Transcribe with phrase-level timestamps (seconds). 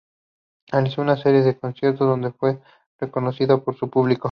[0.71, 2.59] Realizó una serie de conciertos donde fue
[2.97, 4.19] reconocida por su público.